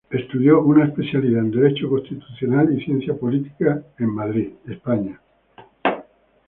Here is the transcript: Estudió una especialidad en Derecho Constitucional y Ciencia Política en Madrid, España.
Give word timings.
Estudió 0.09 0.63
una 0.63 0.85
especialidad 0.85 1.41
en 1.43 1.51
Derecho 1.51 1.87
Constitucional 1.87 2.75
y 2.75 2.83
Ciencia 2.83 3.13
Política 3.15 3.83
en 3.99 4.09
Madrid, 4.09 4.49
España. 4.65 5.21